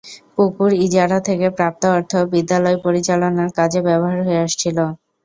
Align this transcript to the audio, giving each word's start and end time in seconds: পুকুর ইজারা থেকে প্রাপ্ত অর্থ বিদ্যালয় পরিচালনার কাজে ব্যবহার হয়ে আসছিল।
পুকুর 0.35 0.71
ইজারা 0.85 1.19
থেকে 1.27 1.47
প্রাপ্ত 1.57 1.83
অর্থ 1.95 2.11
বিদ্যালয় 2.33 2.77
পরিচালনার 2.85 3.49
কাজে 3.57 3.79
ব্যবহার 3.87 4.19
হয়ে 4.21 4.43
আসছিল। 4.45 4.77